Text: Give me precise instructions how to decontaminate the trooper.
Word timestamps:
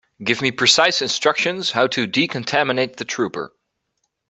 Give 0.23 0.41
me 0.41 0.49
precise 0.51 0.99
instructions 1.03 1.69
how 1.69 1.85
to 1.85 2.07
decontaminate 2.07 2.95
the 2.95 3.05
trooper. 3.05 3.53